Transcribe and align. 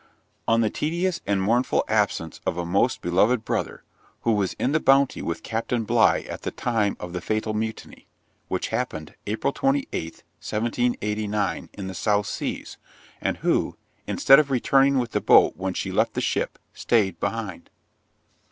On 0.47 0.61
the 0.61 0.71
tedious 0.71 1.21
and 1.27 1.39
mournful 1.43 1.83
Absence 1.87 2.41
of 2.43 2.57
a 2.57 2.65
most 2.65 3.03
beloved 3.03 3.45
BROTHER, 3.45 3.83
who 4.21 4.31
was 4.31 4.53
in 4.53 4.71
the 4.71 4.79
Bounty 4.79 5.21
with 5.21 5.43
Captain 5.43 5.83
BLIGH 5.83 6.23
at 6.23 6.41
the 6.41 6.49
Time 6.49 6.97
of 6.99 7.13
the 7.13 7.21
FATAL 7.21 7.53
MUTINY, 7.53 8.07
which 8.47 8.69
happened 8.69 9.13
April 9.27 9.53
28th, 9.53 9.91
1789, 10.41 11.69
in 11.73 11.85
the 11.85 11.93
South 11.93 12.25
Seas, 12.25 12.77
and 13.21 13.37
who, 13.37 13.77
instead 14.07 14.39
of 14.39 14.49
returning 14.49 14.97
with 14.97 15.11
the 15.11 15.21
Boat 15.21 15.55
when 15.55 15.75
she 15.75 15.91
left 15.91 16.15
the 16.15 16.19
Ship, 16.21 16.57
stayed 16.73 17.19
behind. 17.19 17.69